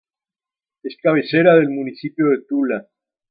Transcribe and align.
Es 0.81 0.97
cabecera 0.99 1.53
del 1.53 1.69
municipio 1.69 2.27
de 2.31 2.41
Tula. 2.49 2.87